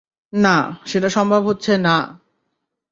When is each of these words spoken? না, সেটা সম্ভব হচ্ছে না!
না, 0.33 0.55
সেটা 0.85 1.09
সম্ভব 1.09 1.41
হচ্ছে 1.45 1.71
না! 1.77 1.95